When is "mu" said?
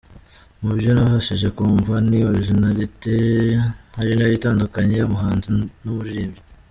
0.63-0.71